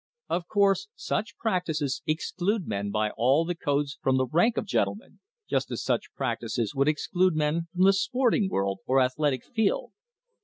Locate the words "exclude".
2.07-2.65, 6.87-7.35